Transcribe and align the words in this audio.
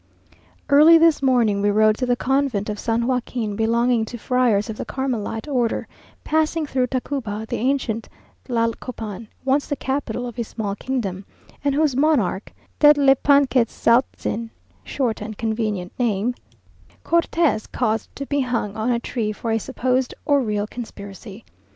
Early 0.67 0.97
this 0.97 1.21
morning 1.21 1.61
we 1.61 1.69
rode 1.69 1.95
to 1.99 2.07
the 2.07 2.15
convent 2.15 2.71
of 2.71 2.79
San 2.79 3.05
Joaquin, 3.05 3.55
belonging 3.55 4.03
to 4.05 4.17
friars 4.17 4.67
of 4.67 4.77
the 4.77 4.83
Carmelite 4.83 5.47
order, 5.47 5.87
passing 6.23 6.65
through 6.65 6.87
Tacuba, 6.87 7.45
the 7.47 7.57
ancient 7.57 8.09
Tlacopan, 8.45 9.27
once 9.45 9.67
the 9.67 9.75
capital 9.75 10.25
of 10.25 10.39
a 10.39 10.43
small 10.43 10.75
kingdom, 10.75 11.23
and 11.63 11.75
whose 11.75 11.95
monarch, 11.95 12.51
Tetlepanquetzaltzin 12.79 14.49
(short 14.83 15.21
and 15.21 15.37
convenient 15.37 15.91
name), 15.99 16.33
Cortes 17.03 17.67
caused 17.67 18.15
to 18.15 18.25
be 18.25 18.39
hung 18.39 18.75
on 18.75 18.89
a 18.89 18.99
tree 18.99 19.31
for 19.31 19.51
a 19.51 19.59
supposed 19.59 20.15
or 20.25 20.41
real 20.41 20.65
conspiracy. 20.65 21.45